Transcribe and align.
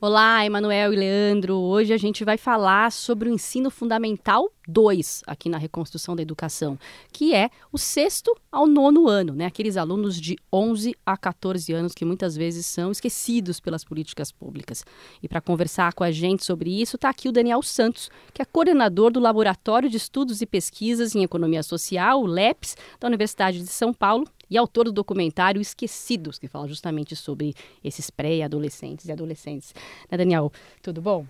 Olá, 0.00 0.46
Emanuel 0.46 0.92
e 0.92 0.96
Leandro. 0.96 1.56
Hoje 1.56 1.92
a 1.92 1.96
gente 1.96 2.24
vai 2.24 2.38
falar 2.38 2.92
sobre 2.92 3.28
o 3.28 3.32
ensino 3.32 3.68
fundamental 3.68 4.48
2 4.68 5.24
aqui 5.26 5.48
na 5.48 5.58
reconstrução 5.58 6.14
da 6.14 6.22
educação, 6.22 6.78
que 7.10 7.34
é 7.34 7.50
o 7.72 7.78
sexto 7.78 8.32
ao 8.52 8.68
nono 8.68 9.08
ano, 9.08 9.32
né? 9.32 9.46
Aqueles 9.46 9.76
alunos 9.76 10.20
de 10.20 10.36
11 10.52 10.94
a 11.04 11.16
14 11.16 11.72
anos 11.72 11.94
que 11.94 12.04
muitas 12.04 12.36
vezes 12.36 12.64
são 12.64 12.92
esquecidos 12.92 13.58
pelas 13.58 13.82
políticas 13.82 14.30
públicas. 14.30 14.84
E 15.20 15.26
para 15.26 15.40
conversar 15.40 15.92
com 15.94 16.04
a 16.04 16.12
gente 16.12 16.44
sobre 16.44 16.80
isso, 16.80 16.94
está 16.94 17.08
aqui 17.08 17.28
o 17.28 17.32
Daniel 17.32 17.60
Santos, 17.60 18.08
que 18.32 18.40
é 18.40 18.44
coordenador 18.44 19.10
do 19.10 19.18
Laboratório 19.18 19.90
de 19.90 19.96
Estudos 19.96 20.40
e 20.40 20.46
Pesquisas 20.46 21.16
em 21.16 21.24
Economia 21.24 21.64
Social, 21.64 22.22
o 22.22 22.26
LEPS, 22.26 22.76
da 23.00 23.08
Universidade 23.08 23.58
de 23.58 23.66
São 23.66 23.92
Paulo, 23.92 24.28
e 24.50 24.56
autor 24.56 24.84
do 24.84 24.92
documentário 24.92 25.60
Esquecidos, 25.60 26.38
que 26.38 26.48
fala 26.48 26.68
justamente 26.68 27.14
sobre 27.14 27.54
esses 27.82 28.10
pré-adolescentes 28.10 29.06
e 29.06 29.12
adolescentes. 29.12 29.74
Né, 30.10 30.18
Daniel, 30.18 30.52
tudo 30.82 31.00
bom? 31.00 31.26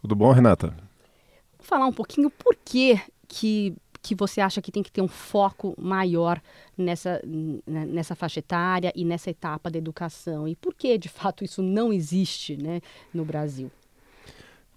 Tudo 0.00 0.14
bom, 0.14 0.32
Renata? 0.32 0.68
Vou 1.58 1.66
falar 1.66 1.86
um 1.86 1.92
pouquinho 1.92 2.30
por 2.30 2.56
que, 2.64 3.00
que 3.28 3.74
que 4.02 4.16
você 4.16 4.40
acha 4.40 4.60
que 4.60 4.72
tem 4.72 4.82
que 4.82 4.90
ter 4.90 5.00
um 5.00 5.08
foco 5.08 5.74
maior 5.78 6.42
nessa, 6.76 7.22
né, 7.24 7.86
nessa 7.86 8.16
faixa 8.16 8.40
etária 8.40 8.92
e 8.96 9.04
nessa 9.04 9.30
etapa 9.30 9.70
da 9.70 9.78
educação? 9.78 10.48
E 10.48 10.56
por 10.56 10.74
que, 10.74 10.98
de 10.98 11.08
fato, 11.08 11.44
isso 11.44 11.62
não 11.62 11.92
existe 11.92 12.56
né, 12.56 12.80
no 13.14 13.24
Brasil? 13.24 13.70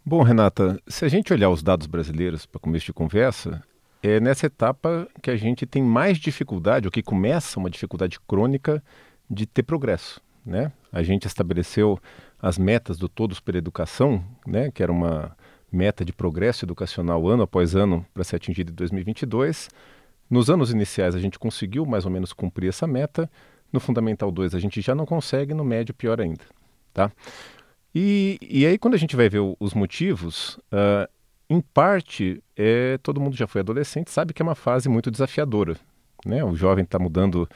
Bom, 0.06 0.22
Renata, 0.22 0.80
se 0.88 1.04
a 1.04 1.08
gente 1.08 1.34
olhar 1.34 1.50
os 1.50 1.64
dados 1.64 1.88
brasileiros 1.88 2.46
para 2.46 2.62
começo 2.62 2.86
de 2.86 2.94
conversa, 2.94 3.64
é 4.08 4.20
nessa 4.20 4.46
etapa 4.46 5.08
que 5.22 5.32
a 5.32 5.36
gente 5.36 5.66
tem 5.66 5.82
mais 5.82 6.18
dificuldade, 6.18 6.88
ou 6.88 6.92
que 6.92 7.02
começa 7.02 7.60
uma 7.60 7.70
dificuldade 7.70 8.20
crônica 8.20 8.84
de 9.30 9.46
ter 9.46 9.64
progresso. 9.64 10.22
Né? 10.46 10.72
A 10.92 11.02
gente 11.02 11.26
estabeleceu 11.26 12.00
as 12.40 12.58
metas 12.58 12.98
do 12.98 13.10
Todos 13.10 13.40
pela 13.40 13.58
Educação, 13.58 14.24
né? 14.46 14.70
que 14.72 14.84
era 14.84 14.92
uma 14.92 15.36
meta 15.72 16.06
de 16.06 16.14
progresso 16.14 16.64
educacional 16.66 17.28
ano 17.28 17.44
após 17.44 17.76
ano 17.76 18.06
para 18.14 18.24
ser 18.24 18.36
atingida 18.36 18.72
em 18.72 18.76
2022. 18.76 19.70
Nos 20.30 20.50
anos 20.50 20.72
iniciais 20.72 21.16
a 21.16 21.20
gente 21.20 21.40
conseguiu 21.40 21.86
mais 21.86 22.06
ou 22.06 22.12
menos 22.12 22.32
cumprir 22.32 22.70
essa 22.70 22.86
meta. 22.86 23.30
No 23.74 23.80
Fundamental 23.80 24.32
2 24.32 24.54
a 24.54 24.60
gente 24.60 24.82
já 24.82 24.94
não 24.94 25.06
consegue, 25.06 25.54
no 25.54 25.66
médio 25.66 25.94
pior 25.94 26.22
ainda. 26.22 26.44
Tá? 26.94 27.12
E, 27.94 28.38
e 28.42 28.66
aí 28.66 28.78
quando 28.78 28.94
a 28.94 28.98
gente 28.98 29.16
vai 29.16 29.28
ver 29.28 29.42
os 29.60 29.74
motivos, 29.74 30.60
uh, 30.72 31.10
em 31.50 31.62
parte, 31.62 32.44
é, 32.56 32.98
todo 33.00 33.22
mundo 33.22 33.36
já 33.36 33.48
foi 33.48 33.62
adolescente, 33.62 34.12
sabe 34.12 34.34
que 34.34 34.42
é 34.42 34.46
uma 34.46 34.56
fase 34.56 34.90
muito 34.90 35.12
desafiadora. 35.12 35.78
Né? 36.26 36.44
O 36.44 36.56
jovem 36.56 36.84
está 36.84 36.98
mudando 36.98 37.48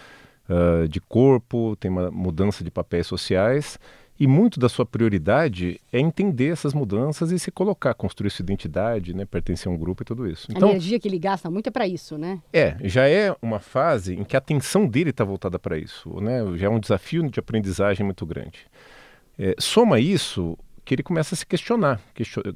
uh, 0.48 0.88
de 0.88 1.00
corpo, 1.02 1.76
tem 1.76 1.90
uma 1.90 2.12
mudança 2.12 2.64
de 2.64 2.70
papéis 2.70 3.08
sociais, 3.08 3.80
e 4.20 4.28
muito 4.28 4.60
da 4.60 4.68
sua 4.68 4.86
prioridade 4.86 5.80
é 5.94 6.00
entender 6.00 6.50
essas 6.50 6.74
mudanças 6.74 7.32
e 7.32 7.40
se 7.40 7.50
colocar, 7.50 7.94
construir 7.94 8.30
sua 8.30 8.44
identidade, 8.44 9.14
né, 9.14 9.24
pertencer 9.24 9.72
a 9.72 9.74
um 9.74 9.78
grupo 9.78 10.04
e 10.04 10.06
tudo 10.06 10.28
isso. 10.28 10.48
Então, 10.52 10.68
a 10.68 10.72
energia 10.72 11.00
que 11.00 11.08
ele 11.08 11.18
gasta 11.18 11.50
muito 11.50 11.68
é 11.68 11.72
para 11.72 11.88
isso, 11.88 12.18
né? 12.18 12.42
É, 12.52 12.76
já 12.84 13.08
é 13.08 13.34
uma 13.42 13.60
fase 13.60 14.16
em 14.16 14.26
que 14.26 14.36
a 14.36 14.40
atenção 14.40 14.86
dele 14.86 15.12
está 15.12 15.24
voltada 15.24 15.58
para 15.58 15.78
isso, 15.78 16.20
né? 16.20 16.42
Já 16.58 16.68
é 16.68 16.70
um 16.70 16.82
desafio 16.82 17.30
de 17.30 17.40
aprendizagem 17.40 18.06
muito 18.06 18.26
grande. 18.26 18.68
É, 19.38 19.56
soma 19.58 20.02
isso 20.02 20.58
que 20.90 20.96
ele 20.96 21.04
começa 21.04 21.36
a 21.36 21.38
se 21.38 21.46
questionar, 21.46 22.02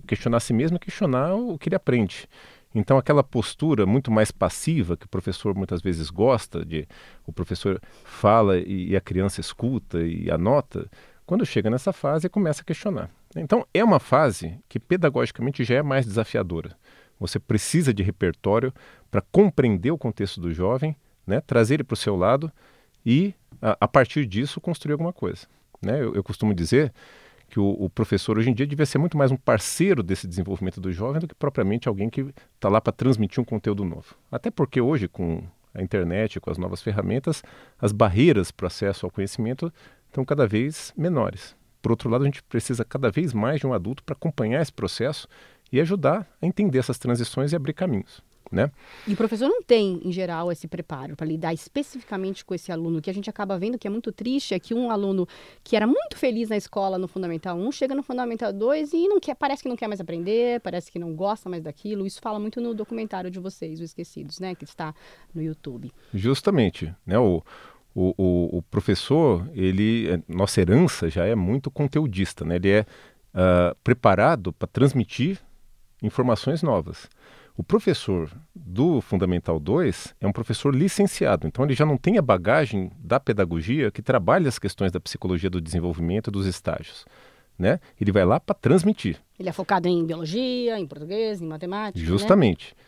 questionar 0.08 0.38
a 0.38 0.40
si 0.40 0.54
mesmo 0.54 0.80
questionar 0.80 1.36
o 1.36 1.56
que 1.56 1.70
ele 1.70 1.76
aprende. 1.76 2.28
Então, 2.74 2.98
aquela 2.98 3.24
postura 3.24 3.86
muito 3.86 4.10
mais 4.10 4.32
passiva 4.32 4.98
que 4.98 5.06
o 5.06 5.10
professor 5.10 5.54
muitas 5.54 5.84
vezes 5.84 6.10
gosta, 6.10 6.66
de 6.66 6.88
o 7.28 7.32
professor 7.32 7.80
fala 8.04 8.58
e, 8.58 8.90
e 8.90 8.96
a 8.96 9.02
criança 9.02 9.40
escuta 9.40 10.02
e 10.02 10.32
anota, 10.32 10.90
quando 11.28 11.46
chega 11.46 11.70
nessa 11.70 11.94
fase, 11.94 12.28
começa 12.28 12.64
a 12.64 12.66
questionar. 12.66 13.08
Então, 13.36 13.68
é 13.72 13.84
uma 13.84 14.00
fase 14.00 14.58
que 14.68 14.80
pedagogicamente 14.80 15.64
já 15.64 15.76
é 15.76 15.84
mais 15.84 16.04
desafiadora. 16.04 16.76
Você 17.20 17.38
precisa 17.38 17.94
de 17.94 18.02
repertório 18.02 18.74
para 19.12 19.22
compreender 19.22 19.92
o 19.92 19.98
contexto 19.98 20.42
do 20.42 20.52
jovem, 20.52 20.96
né, 21.28 21.40
trazer 21.40 21.76
ele 21.76 21.84
para 21.84 21.94
o 21.94 21.98
seu 21.98 22.16
lado 22.16 22.52
e, 23.06 23.36
a, 23.62 23.78
a, 23.82 23.88
partir 23.88 24.26
disso, 24.26 24.60
construir 24.60 24.94
alguma 24.94 25.14
coisa. 25.14 25.46
Né? 25.80 26.02
Eu, 26.02 26.16
eu 26.16 26.24
costumo 26.24 26.52
dizer 26.52 26.92
que 27.54 27.60
o, 27.60 27.70
o, 27.84 27.88
professor 27.88 28.40
hoje 28.40 28.50
em 28.50 28.54
dia 28.54 28.66
devia 28.66 28.84
ser 28.84 28.98
muito 28.98 29.16
mais 29.16 29.30
um 29.30 29.38
parceiro 29.38 30.02
desse 30.02 30.26
desenvolvimento 30.28 30.82
do 30.82 30.92
jovem 30.92 31.22
do 31.22 31.28
que 31.28 31.36
propriamente 31.36 31.88
alguém 31.88 32.10
que 32.10 32.34
está 32.56 32.68
lá 32.68 32.82
para 32.82 32.92
transmitir 32.92 33.40
um 33.40 33.46
conteúdo 33.46 33.86
novo. 33.86 34.16
Até 34.32 34.50
porque 34.50 34.82
hoje, 34.82 35.08
com 35.08 35.44
a 35.72 35.84
internet, 35.84 36.40
com 36.40 36.50
as 36.50 36.58
novas 36.58 36.82
ferramentas, 36.82 37.44
as 37.80 37.92
barreiras 37.92 38.50
para 38.50 38.64
o 38.64 38.68
acesso 38.68 39.06
ao 39.06 39.12
conhecimento 39.12 39.72
estão 40.08 40.26
cada 40.26 40.48
vez 40.48 40.92
menores. 40.98 41.56
Por 41.80 41.92
outro 41.92 42.10
lado, 42.10 42.24
a 42.24 42.26
gente 42.26 42.42
precisa 42.42 42.84
cada 42.84 43.12
vez 43.12 43.34
mais 43.34 43.60
de 43.60 43.68
um 43.68 43.74
adulto 43.74 44.04
para 44.04 44.14
acompanhar 44.14 44.60
esse 44.60 44.74
processo 44.74 45.28
e 45.72 45.80
ajudar 45.80 46.28
a 46.42 46.48
entender 46.48 46.80
essas 46.80 46.98
transições 46.98 47.54
e 47.54 47.56
abrir 47.56 47.74
caminhos 47.74 48.24
né? 48.54 48.72
E 49.08 49.14
o 49.14 49.18
professor 49.18 49.50
não 49.50 49.64
tem, 49.64 50.00
em 50.06 50.12
geral, 50.12 50.52
esse 50.52 50.68
preparo 50.68 51.16
para 51.16 51.26
lidar 51.26 51.54
especificamente 51.54 52.46
com 52.46 52.54
esse 52.54 52.72
aluno. 52.72 53.00
O 53.00 53.02
que 53.02 53.10
a 53.10 53.14
gente 53.14 53.30
acaba 53.30 53.58
vendo 53.58 53.80
que 53.80 53.88
é 53.88 53.90
muito 53.90 54.12
triste 54.12 54.54
é 54.54 54.60
que 54.60 54.74
um 54.74 54.92
aluno 54.92 55.28
que 55.64 55.76
era 55.76 55.88
muito 55.88 56.16
feliz 56.16 56.50
na 56.50 56.56
escola 56.56 57.00
no 57.00 57.08
Fundamental 57.08 57.58
1 57.58 57.72
chega 57.72 57.96
no 57.96 58.04
Fundamental 58.04 58.54
2 58.54 58.94
e 58.94 59.08
não 59.08 59.20
quer, 59.20 59.36
parece 59.36 59.64
que 59.64 59.70
não 59.70 59.76
quer 59.76 59.88
mais 59.88 60.00
aprender, 60.00 60.60
parece 60.62 60.92
que 60.92 61.00
não 61.00 61.16
gosta 61.16 61.50
mais 61.50 61.64
daquilo. 61.64 62.06
Isso 62.06 62.22
fala 62.22 62.40
muito 62.40 62.62
no 62.62 62.76
documentário 62.76 63.32
de 63.32 63.40
vocês, 63.40 63.80
o 63.80 63.84
Esquecidos, 63.84 64.40
né? 64.40 64.54
Que 64.54 64.66
está 64.66 64.94
no 65.34 65.42
YouTube. 65.42 65.92
Justamente, 66.14 66.94
né? 67.06 67.18
O, 67.18 67.44
o, 67.96 68.14
o, 68.18 68.58
o 68.58 68.62
professor, 68.62 69.50
ele, 69.54 70.10
é, 70.10 70.22
nossa 70.28 70.62
herança 70.62 71.10
já 71.10 71.26
é 71.26 71.34
muito 71.34 71.72
conteudista, 71.72 72.46
né? 72.46 72.58
Ele 72.58 72.70
é 72.70 72.82
uh, 73.34 73.76
preparado 73.84 74.54
para 74.54 74.68
transmitir 74.68 75.40
informações 76.04 76.62
novas. 76.62 77.10
O 77.56 77.64
professor 77.64 78.32
do 78.56 79.00
Fundamental 79.00 79.60
2 79.60 80.16
é 80.20 80.26
um 80.26 80.32
professor 80.32 80.74
licenciado, 80.74 81.46
então 81.46 81.64
ele 81.64 81.76
já 81.76 81.86
não 81.86 81.98
tem 81.98 82.18
a 82.18 82.22
bagagem 82.22 82.92
da 82.98 83.20
pedagogia 83.20 83.92
que 83.92 84.02
trabalha 84.02 84.50
as 84.50 84.58
questões 84.58 84.92
da 84.92 85.00
psicologia 85.00 85.52
do 85.52 85.62
desenvolvimento 85.62 86.32
dos 86.32 86.48
estágios. 86.48 87.06
Né? 87.58 87.80
Ele 88.02 88.12
vai 88.12 88.26
lá 88.26 88.40
para 88.40 88.56
transmitir. 88.56 89.22
Ele 89.38 89.50
é 89.50 89.52
focado 89.52 89.88
em 89.88 90.04
biologia, 90.04 90.80
em 90.80 90.88
português, 90.88 91.42
em 91.42 91.48
matemática. 91.48 92.00
Né? 92.00 92.06
Justamente. 92.06 92.76
Né? 92.76 92.84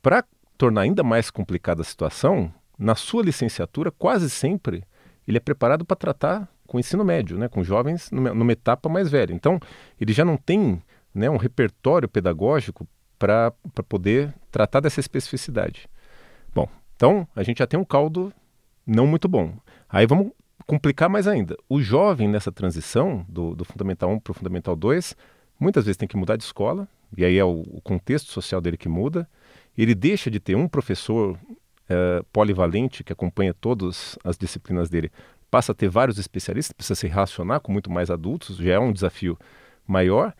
Para 0.00 0.24
tornar 0.56 0.80
ainda 0.82 1.02
mais 1.02 1.30
complicada 1.30 1.82
a 1.82 1.84
situação, 1.84 2.50
na 2.78 2.94
sua 2.94 3.22
licenciatura, 3.22 3.90
quase 3.90 4.30
sempre 4.30 4.82
ele 5.28 5.36
é 5.36 5.40
preparado 5.40 5.84
para 5.84 5.96
tratar 5.96 6.48
com 6.66 6.78
o 6.78 6.80
ensino 6.80 7.04
médio, 7.04 7.36
né? 7.36 7.48
com 7.48 7.62
jovens 7.62 8.10
numa, 8.10 8.32
numa 8.32 8.52
etapa 8.52 8.88
mais 8.88 9.10
velha. 9.10 9.34
Então, 9.34 9.60
ele 10.00 10.14
já 10.14 10.24
não 10.24 10.38
tem 10.38 10.82
né, 11.14 11.28
um 11.28 11.36
repertório 11.36 12.08
pedagógico 12.08 12.88
para 13.20 13.52
poder 13.86 14.34
tratar 14.50 14.80
dessa 14.80 14.98
especificidade. 14.98 15.86
Bom, 16.54 16.66
então 16.96 17.28
a 17.36 17.42
gente 17.42 17.58
já 17.58 17.66
tem 17.66 17.78
um 17.78 17.84
caldo 17.84 18.32
não 18.86 19.06
muito 19.06 19.28
bom. 19.28 19.52
Aí 19.88 20.06
vamos 20.06 20.32
complicar 20.66 21.10
mais 21.10 21.28
ainda. 21.28 21.54
O 21.68 21.82
jovem 21.82 22.26
nessa 22.26 22.50
transição 22.50 23.26
do, 23.28 23.54
do 23.54 23.62
Fundamental 23.64 24.10
1 24.10 24.20
para 24.20 24.30
o 24.30 24.34
Fundamental 24.34 24.74
2, 24.74 25.14
muitas 25.58 25.84
vezes 25.84 25.98
tem 25.98 26.08
que 26.08 26.16
mudar 26.16 26.36
de 26.36 26.44
escola, 26.44 26.88
e 27.14 27.22
aí 27.22 27.36
é 27.36 27.44
o, 27.44 27.60
o 27.68 27.80
contexto 27.82 28.32
social 28.32 28.58
dele 28.58 28.78
que 28.78 28.88
muda. 28.88 29.28
Ele 29.76 29.94
deixa 29.94 30.30
de 30.30 30.40
ter 30.40 30.54
um 30.54 30.66
professor 30.66 31.38
é, 31.88 32.22
polivalente 32.32 33.04
que 33.04 33.12
acompanha 33.12 33.52
todas 33.52 34.18
as 34.24 34.38
disciplinas 34.38 34.88
dele, 34.88 35.12
passa 35.50 35.72
a 35.72 35.74
ter 35.74 35.90
vários 35.90 36.18
especialistas, 36.18 36.72
precisa 36.72 36.94
se 36.98 37.06
relacionar 37.06 37.60
com 37.60 37.70
muito 37.70 37.90
mais 37.90 38.10
adultos, 38.10 38.56
já 38.56 38.74
é 38.74 38.78
um 38.78 38.92
desafio 38.92 39.38
maior 39.86 40.32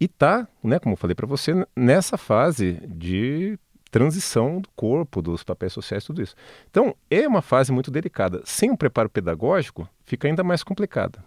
e 0.00 0.04
está, 0.04 0.46
né, 0.62 0.78
como 0.78 0.92
eu 0.92 0.96
falei 0.96 1.14
para 1.14 1.26
você, 1.26 1.52
nessa 1.74 2.16
fase 2.16 2.80
de 2.86 3.58
transição 3.90 4.60
do 4.60 4.68
corpo, 4.76 5.22
dos 5.22 5.42
papéis 5.42 5.72
sociais, 5.72 6.04
tudo 6.04 6.22
isso. 6.22 6.34
Então, 6.70 6.94
é 7.10 7.26
uma 7.26 7.42
fase 7.42 7.72
muito 7.72 7.90
delicada. 7.90 8.42
Sem 8.44 8.70
um 8.70 8.76
preparo 8.76 9.08
pedagógico, 9.08 9.88
fica 10.04 10.28
ainda 10.28 10.44
mais 10.44 10.62
complicada. 10.62 11.24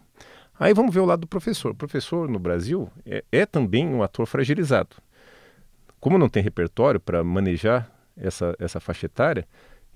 Aí 0.59 0.74
vamos 0.74 0.94
ver 0.94 1.00
o 1.00 1.06
lado 1.06 1.22
do 1.22 1.28
professor. 1.28 1.72
O 1.72 1.76
professor 1.76 2.30
no 2.30 2.38
Brasil 2.38 2.88
é, 3.06 3.24
é 3.32 3.46
também 3.46 3.88
um 3.88 4.03
ator 4.03 4.28
fragilizado. 4.28 4.96
Como 6.00 6.17
não 6.17 6.29
tem 6.29 6.44
repertório 6.44 7.00
para 7.00 7.24
manejar 7.24 7.91
essa, 8.16 8.56
essa 8.59 8.79
faixa 8.79 9.08
etária, 9.08 9.47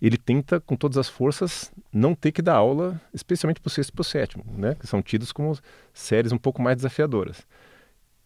ele 0.02 0.18
tenta, 0.18 0.60
com 0.60 0.76
todas 0.76 0.98
as 0.98 1.08
forças, 1.08 1.72
não 1.94 2.14
ter 2.14 2.32
que 2.32 2.42
dar 2.42 2.56
aula, 2.56 3.00
especialmente 3.14 3.62
para 3.62 3.68
o 3.68 3.72
sexto 3.72 3.90
e 3.90 3.94
para 3.94 4.02
o 4.02 4.06
sétimo, 4.06 4.44
né? 4.58 4.76
que 4.76 4.88
são 4.88 5.02
tidos 5.02 5.32
como 5.32 5.58
séries 5.94 6.32
um 6.32 6.38
pouco 6.38 6.62
mais 6.62 6.78
desafiadoras. 6.78 7.46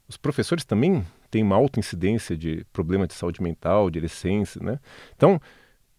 Os 0.10 0.18
professores 0.18 0.66
também 0.66 1.06
têm 1.30 1.44
uma 1.44 1.56
alta 1.56 1.80
incidência 1.80 2.36
de 2.36 2.66
problema 2.74 3.06
de 3.06 3.14
saúde 3.14 3.42
mental, 3.44 3.92
de 3.92 4.00
licença, 4.00 4.62
né? 4.62 4.80
Então, 5.16 5.40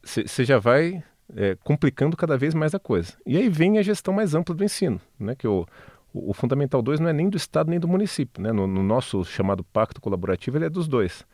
você 0.03 0.45
já 0.45 0.59
vai 0.59 1.03
é, 1.37 1.57
complicando 1.63 2.17
cada 2.17 2.37
vez 2.37 2.53
mais 2.53 2.75
a 2.75 2.79
coisa. 2.79 3.13
E 3.25 3.37
aí 3.37 3.49
vem 3.49 3.79
a 3.79 3.83
gestão 3.83 4.13
mais 4.13 4.35
ampla 4.35 4.55
do 4.55 4.65
ensino, 4.65 5.01
né? 5.19 5.35
Que 5.37 5.47
o, 5.47 5.67
o, 6.13 6.31
o 6.31 6.35
Fundamental 6.35 6.83
2 6.83 7.01
não 7.01 7.09
é 7.09 7.13
nem 7.13 7.29
do 7.29 7.37
Estado 7.37 7.71
nem 7.71 7.79
do 7.79 7.87
município, 7.87 8.43
né? 8.43 8.53
No, 8.53 8.67
no, 8.67 8.83
nosso 8.83 9.25
chamado 9.25 9.63
pacto 9.63 10.01
colaborativo, 10.01 10.59
ele 10.59 10.65
é 10.65 10.71
dos 10.71 10.89
dois. 10.89 11.25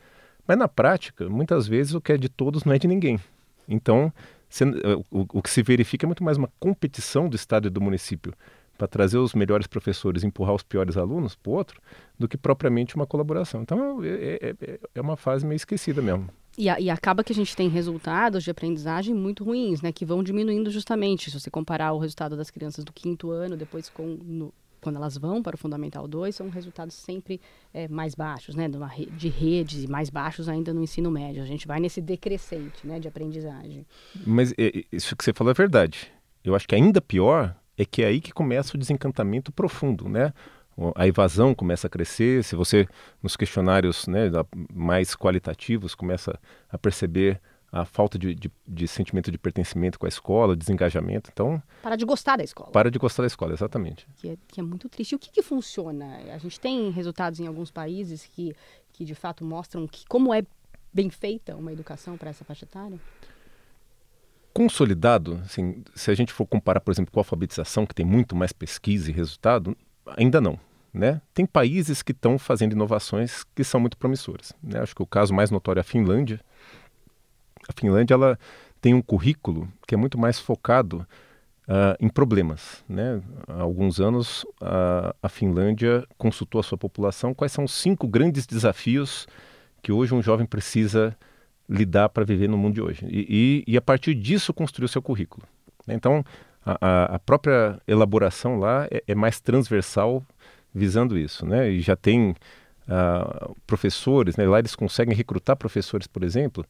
Mas 0.47 0.57
na 0.57 0.67
prática, 0.67 1.27
muitas 1.27 1.67
vezes 1.67 1.93
o 1.93 2.01
que 2.01 2.13
é 2.13 2.17
de 2.17 2.29
todos 2.29 2.63
não 2.63 2.73
é 2.73 2.79
de 2.79 2.87
ninguém. 2.87 3.19
Então, 3.67 4.13
cê, 4.47 4.65
o, 5.11 5.25
o 5.33 5.41
que 5.41 5.49
se 5.49 5.63
verifica 5.63 6.05
é 6.05 6.07
muito 6.07 6.23
mais 6.23 6.37
uma 6.37 6.49
competição 6.59 7.27
do 7.27 7.35
Estado 7.35 7.67
e 7.67 7.71
do 7.71 7.81
município 7.81 8.33
para 8.77 8.87
trazer 8.87 9.17
os 9.17 9.33
melhores 9.33 9.67
professores 9.67 10.23
e 10.23 10.27
empurrar 10.27 10.53
os 10.53 10.63
piores 10.63 10.95
alunos 10.97 11.35
para 11.35 11.49
o 11.49 11.53
outro, 11.53 11.81
do 12.17 12.27
que 12.27 12.37
propriamente 12.37 12.95
uma 12.95 13.05
colaboração. 13.05 13.61
Então 13.61 14.03
é, 14.03 14.55
é, 14.61 14.79
é 14.95 15.01
uma 15.01 15.17
fase 15.17 15.45
meio 15.45 15.57
esquecida 15.57 16.01
mesmo. 16.01 16.29
E, 16.57 16.69
a, 16.69 16.79
e, 16.79 16.89
acaba 16.89 17.23
que 17.23 17.31
a 17.31 17.35
gente 17.35 17.55
tem 17.55 17.69
resultados 17.69 18.43
de 18.43 18.49
aprendizagem 18.49 19.13
muito 19.13 19.43
ruins, 19.43 19.81
né? 19.81 19.91
Que 19.91 20.03
vão 20.03 20.23
diminuindo 20.23 20.71
justamente. 20.71 21.29
Se 21.29 21.39
você 21.39 21.51
comparar 21.51 21.93
o 21.93 21.99
resultado 21.99 22.35
das 22.35 22.49
crianças 22.49 22.83
do 22.83 22.91
quinto 22.91 23.29
ano, 23.29 23.55
depois 23.55 23.89
com 23.89 24.17
no, 24.23 24.51
quando 24.81 24.95
elas 24.95 25.17
vão 25.17 25.43
para 25.43 25.55
o 25.55 25.57
Fundamental 25.57 26.07
2, 26.07 26.35
são 26.35 26.49
resultados 26.49 26.95
sempre 26.95 27.41
é, 27.73 27.87
mais 27.87 28.15
baixos, 28.15 28.55
né? 28.55 28.67
de 29.11 29.27
redes 29.27 29.83
e 29.83 29.87
mais 29.87 30.09
baixos 30.09 30.47
ainda 30.47 30.73
no 30.73 30.81
ensino 30.81 31.11
médio. 31.11 31.43
A 31.43 31.45
gente 31.45 31.67
vai 31.67 31.79
nesse 31.79 32.01
decrescente 32.01 32.85
né, 32.85 32.99
de 32.99 33.07
aprendizagem. 33.07 33.85
Mas 34.25 34.53
é, 34.57 34.83
isso 34.91 35.15
que 35.15 35.23
você 35.23 35.33
falou 35.33 35.51
é 35.51 35.53
verdade. 35.53 36.11
Eu 36.43 36.55
acho 36.55 36.67
que 36.67 36.75
ainda 36.75 37.01
pior 37.01 37.55
é 37.77 37.85
que 37.85 38.01
é 38.01 38.07
aí 38.07 38.19
que 38.19 38.31
começa 38.31 38.75
o 38.75 38.79
desencantamento 38.79 39.51
profundo, 39.51 40.09
né? 40.09 40.33
A 40.95 41.07
evasão 41.07 41.55
começa 41.55 41.87
a 41.87 41.89
crescer, 41.89 42.43
se 42.43 42.55
você, 42.55 42.87
nos 43.21 43.35
questionários 43.35 44.05
né, 44.05 44.29
mais 44.71 45.15
qualitativos, 45.15 45.95
começa 45.95 46.39
a 46.69 46.77
perceber 46.77 47.41
a 47.71 47.83
falta 47.83 48.17
de, 48.17 48.33
de, 48.33 48.51
de, 48.67 48.87
sentimento 48.87 49.31
de 49.31 49.37
pertencimento 49.37 49.99
com 49.99 50.05
a 50.05 50.09
escola, 50.09 50.55
desengajamento. 50.55 51.29
Então. 51.33 51.61
Para 51.81 51.95
de 51.95 52.05
gostar 52.05 52.37
da 52.37 52.43
escola. 52.43 52.71
Para 52.71 52.91
de 52.91 52.99
gostar 52.99 53.23
da 53.23 53.27
escola, 53.27 53.53
exatamente. 53.53 54.07
Que 54.17 54.29
é, 54.29 54.37
que 54.47 54.59
é 54.59 54.63
muito 54.63 54.87
triste. 54.87 55.13
E 55.13 55.15
o 55.15 55.19
que, 55.19 55.31
que 55.31 55.41
funciona? 55.41 56.17
A 56.33 56.37
gente 56.37 56.59
tem 56.59 56.89
resultados 56.91 57.39
em 57.39 57.47
alguns 57.47 57.71
países 57.71 58.25
que, 58.25 58.55
que 58.93 59.03
de 59.03 59.15
fato 59.15 59.43
mostram 59.43 59.87
que 59.87 60.05
como 60.07 60.33
é 60.33 60.43
bem 60.93 61.09
feita 61.09 61.55
uma 61.55 61.71
educação 61.73 62.17
para 62.17 62.29
essa 62.29 62.45
faixa 62.45 62.65
etária? 62.65 62.99
Consolidado, 64.57 65.39
assim, 65.45 65.83
se 65.93 66.09
a 66.09 66.15
gente 66.15 66.33
for 66.33 66.47
comparar, 66.47 66.79
por 66.79 66.89
exemplo, 66.89 67.11
com 67.11 67.19
a 67.19 67.21
alfabetização, 67.21 67.85
que 67.85 67.93
tem 67.93 68.03
muito 68.03 68.35
mais 68.35 68.51
pesquisa 68.51 69.07
e 69.07 69.13
resultado, 69.13 69.77
ainda 70.17 70.41
não. 70.41 70.59
Né? 70.91 71.21
Tem 71.31 71.45
países 71.45 72.01
que 72.01 72.11
estão 72.11 72.39
fazendo 72.39 72.71
inovações 72.71 73.43
que 73.53 73.63
são 73.63 73.79
muito 73.79 73.95
promissoras. 73.95 74.53
Né? 74.63 74.79
Acho 74.79 74.95
que 74.95 75.03
o 75.03 75.05
caso 75.05 75.31
mais 75.31 75.51
notório 75.51 75.79
é 75.79 75.81
a 75.81 75.83
Finlândia, 75.83 76.41
a 77.69 77.79
Finlândia 77.79 78.15
ela 78.15 78.39
tem 78.81 78.95
um 78.95 79.01
currículo 79.01 79.71
que 79.85 79.93
é 79.93 79.97
muito 79.97 80.17
mais 80.17 80.39
focado 80.39 81.05
uh, 81.67 81.95
em 81.99 82.09
problemas. 82.09 82.83
Né? 82.89 83.21
Há 83.47 83.61
alguns 83.61 83.99
anos, 83.99 84.43
a, 84.59 85.15
a 85.21 85.29
Finlândia 85.29 86.03
consultou 86.17 86.57
a 86.57 86.63
sua 86.63 86.79
população 86.79 87.31
quais 87.31 87.51
são 87.51 87.63
os 87.63 87.73
cinco 87.73 88.07
grandes 88.07 88.47
desafios 88.47 89.27
que 89.83 89.91
hoje 89.91 90.15
um 90.15 90.21
jovem 90.23 90.47
precisa 90.47 91.15
lidar 91.69 92.09
para 92.09 92.23
viver 92.23 92.47
no 92.47 92.57
mundo 92.57 92.75
de 92.75 92.81
hoje. 92.81 93.05
E, 93.09 93.63
e, 93.67 93.73
e 93.73 93.77
a 93.77 93.81
partir 93.81 94.15
disso 94.15 94.53
construiu 94.53 94.87
seu 94.87 95.01
currículo. 95.01 95.45
Então, 95.87 96.23
a, 96.65 97.15
a 97.15 97.19
própria 97.19 97.79
elaboração 97.87 98.59
lá 98.59 98.87
é, 98.91 99.03
é, 99.07 99.15
mais 99.15 99.39
transversal 99.39 100.23
visando 100.73 101.17
isso. 101.17 101.45
Né? 101.45 101.69
E 101.69 101.81
já 101.81 101.95
tem 101.95 102.31
uh, 102.31 103.55
professores, 103.65 104.35
né? 104.35 104.47
lá 104.47 104.59
eles 104.59 104.75
conseguem 104.75 105.15
recrutar 105.15 105.55
professores, 105.55 106.07
por 106.07 106.23
exemplo, 106.23 106.65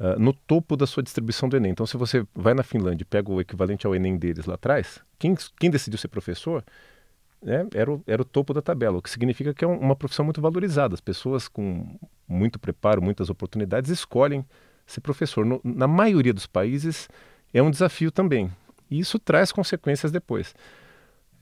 Uh, 0.00 0.16
no 0.16 0.32
topo 0.32 0.76
da 0.76 0.86
sua 0.86 1.02
distribuição 1.02 1.48
do 1.48 1.56
Enem. 1.56 1.72
Então, 1.72 1.84
se 1.84 1.96
você 1.96 2.24
vai 2.32 2.54
na 2.54 2.62
Finlândia 2.62 3.02
e 3.02 3.04
pega 3.04 3.32
o 3.32 3.40
equivalente 3.40 3.84
ao 3.84 3.96
Enem 3.96 4.16
deles 4.16 4.46
lá 4.46 4.54
atrás, 4.54 5.00
quem, 5.18 5.34
quem 5.58 5.68
decidiu 5.68 5.98
ser 5.98 6.06
professor 6.06 6.62
né, 7.42 7.66
era, 7.74 7.92
o, 7.92 8.02
era 8.06 8.22
o 8.22 8.24
topo 8.24 8.52
da 8.52 8.62
tabela, 8.62 8.98
o 8.98 9.02
que 9.02 9.10
significa 9.10 9.54
que 9.54 9.64
é 9.64 9.68
um, 9.68 9.78
uma 9.78 9.96
profissão 9.96 10.24
muito 10.24 10.40
valorizada. 10.40 10.94
As 10.94 11.00
pessoas 11.00 11.48
com 11.48 11.98
muito 12.26 12.58
preparo, 12.58 13.02
muitas 13.02 13.30
oportunidades, 13.30 13.90
escolhem 13.90 14.44
ser 14.86 15.00
professor. 15.00 15.44
No, 15.44 15.60
na 15.62 15.86
maioria 15.86 16.32
dos 16.32 16.46
países, 16.46 17.08
é 17.52 17.62
um 17.62 17.70
desafio 17.70 18.10
também. 18.10 18.50
E 18.90 18.98
isso 18.98 19.18
traz 19.18 19.52
consequências 19.52 20.10
depois. 20.10 20.54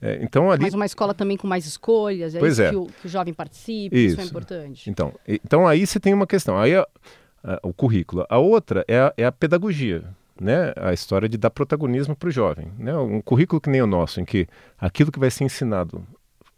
É, 0.01 0.19
então 0.21 0.51
ali... 0.51 0.61
Mas 0.61 0.73
uma 0.73 0.85
escola 0.85 1.13
também 1.13 1.37
com 1.37 1.47
mais 1.47 1.65
escolhas, 1.65 2.35
é 2.35 2.39
pois 2.39 2.53
isso 2.53 2.61
é. 2.61 2.69
que, 2.69 2.75
o, 2.75 2.85
que 2.85 3.07
o 3.07 3.09
jovem 3.09 3.33
participe, 3.33 3.95
isso. 3.95 4.13
isso 4.13 4.21
é 4.21 4.25
importante. 4.25 4.89
Então, 4.89 5.13
então 5.27 5.67
aí 5.67 5.87
você 5.87 5.99
tem 5.99 6.13
uma 6.13 6.27
questão. 6.27 6.57
Aí 6.57 6.73
o 7.63 7.73
currículo. 7.73 8.25
A 8.29 8.37
outra 8.37 8.83
é 8.87 8.99
a, 8.99 9.13
é 9.17 9.25
a 9.25 9.31
pedagogia, 9.31 10.03
né? 10.39 10.73
a 10.75 10.93
história 10.93 11.27
de 11.27 11.37
dar 11.37 11.49
protagonismo 11.49 12.15
para 12.15 12.29
o 12.29 12.31
jovem. 12.31 12.71
Né? 12.77 12.95
Um 12.95 13.21
currículo 13.21 13.61
que 13.61 13.69
nem 13.69 13.81
o 13.81 13.87
nosso, 13.87 14.19
em 14.19 14.25
que 14.25 14.47
aquilo 14.77 15.11
que 15.11 15.19
vai 15.19 15.31
ser 15.31 15.43
ensinado 15.43 16.05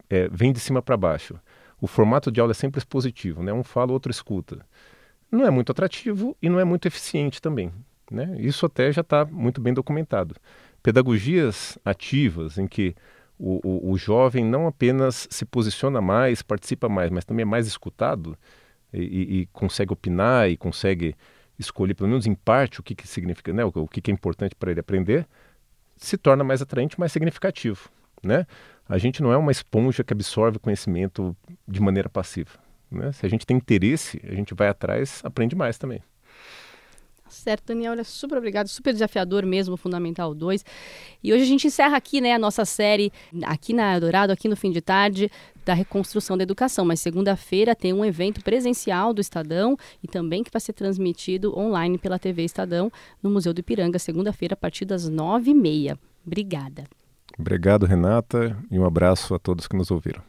é, 0.10 0.28
vem 0.30 0.52
de 0.52 0.60
cima 0.60 0.82
para 0.82 0.98
baixo. 0.98 1.40
O 1.82 1.88
formato 1.88 2.32
de 2.32 2.40
aula 2.40 2.52
é 2.52 2.54
sempre 2.54 2.80
expositivo, 2.80 3.42
né? 3.42 3.54
um 3.54 3.64
fala, 3.64 3.92
o 3.92 3.94
outro 3.94 4.12
escuta. 4.12 4.66
Não 5.32 5.46
é 5.46 5.50
muito 5.50 5.72
atrativo 5.72 6.36
e 6.42 6.50
não 6.50 6.60
é 6.60 6.64
muito 6.64 6.88
eficiente 6.88 7.42
também. 7.42 7.72
Né? 8.12 8.36
Isso 8.40 8.66
até 8.66 8.92
já 8.92 9.02
está 9.02 9.26
muito 9.26 9.62
bem 9.62 9.74
documentado. 9.74 10.36
Pedagogias 10.82 11.78
ativas, 11.86 12.58
em 12.58 12.68
que 12.68 12.96
o, 13.38 13.60
o, 13.64 13.92
o 13.92 13.98
jovem 13.98 14.44
não 14.44 14.68
apenas 14.68 15.28
se 15.30 15.46
posiciona 15.46 16.02
mais, 16.02 16.42
participa 16.42 16.90
mais, 16.90 17.10
mas 17.10 17.24
também 17.24 17.44
é 17.44 17.46
mais 17.46 17.68
escutado, 17.68 18.38
e, 18.94 19.42
e, 19.42 19.46
consegue 19.48 19.94
opinar 19.94 20.50
e 20.50 20.58
consegue 20.58 21.16
escolher, 21.60 21.94
pelo 21.94 22.10
menos 22.10 22.26
em 22.26 22.34
parte, 22.34 22.80
o 22.80 22.84
que, 22.84 22.96
que 22.96 23.08
significa, 23.08 23.52
né, 23.54 23.64
o, 23.66 23.72
o 23.76 23.88
que, 23.88 24.02
que 24.02 24.10
é 24.10 24.14
importante 24.14 24.56
para 24.56 24.72
ele 24.72 24.80
aprender, 24.80 25.28
se 25.98 26.18
torna 26.18 26.44
mais 26.44 26.62
atraente, 26.62 27.00
mais 27.00 27.12
significativo. 27.12 27.90
Né? 28.24 28.48
A 28.88 28.98
gente 28.98 29.22
não 29.22 29.32
é 29.32 29.38
uma 29.38 29.52
esponja 29.52 30.04
que 30.04 30.14
absorve 30.14 30.58
conhecimento 30.58 31.36
de 31.68 31.82
maneira 31.82 32.10
passiva. 32.10 32.52
Né? 32.90 33.12
Se 33.12 33.26
a 33.26 33.30
gente 33.30 33.46
tem 33.46 33.58
interesse, 33.58 34.20
a 34.24 34.34
gente 34.34 34.54
vai 34.54 34.70
atrás, 34.70 35.22
aprende 35.24 35.56
mais 35.56 35.78
também. 35.78 36.02
Certo, 37.30 37.68
Daniel, 37.68 37.92
olha, 37.92 38.04
super 38.04 38.38
obrigado, 38.38 38.68
super 38.68 38.92
desafiador 38.92 39.46
mesmo, 39.46 39.78
Fundamental 39.78 40.34
2. 40.34 40.66
E 41.24 41.32
hoje 41.32 41.44
a 41.44 41.46
gente 41.46 41.68
encerra 41.68 41.96
aqui, 41.96 42.20
né, 42.20 42.34
a 42.34 42.40
nossa 42.40 42.66
série 42.66 43.12
aqui 43.44 43.74
na 43.74 43.94
Eldorado, 43.94 44.34
aqui 44.34 44.48
no 44.48 44.56
fim 44.56 44.72
de 44.72 44.82
tarde, 44.82 45.32
da 45.66 45.74
reconstrução 45.74 46.36
da 46.36 46.44
educação. 46.44 46.84
Mas 46.86 47.00
segunda-feira 47.00 47.76
tem 47.76 47.94
um 47.94 48.04
evento 48.04 48.44
presencial 48.44 49.14
do 49.14 49.22
Estadão 49.22 49.78
e 50.04 50.08
também 50.08 50.44
que 50.44 50.52
vai 50.52 50.60
ser 50.60 50.74
transmitido 50.74 51.58
online 51.58 51.98
pela 51.98 52.18
TV 52.18 52.44
Estadão 52.44 52.92
no 53.22 53.30
Museu 53.30 53.54
do 53.54 53.60
Ipiranga, 53.60 54.00
segunda-feira, 54.00 54.54
a 54.54 54.58
partir 54.58 54.86
das 54.86 55.08
nove 55.08 55.52
e 55.52 55.54
meia. 55.54 55.98
Obrigada. 56.26 56.84
Obrigado, 57.38 57.86
Renata, 57.86 58.58
e 58.70 58.78
um 58.78 58.86
abraço 58.86 59.34
a 59.34 59.40
todos 59.40 59.68
que 59.68 59.76
nos 59.76 59.92
ouviram. 59.92 60.29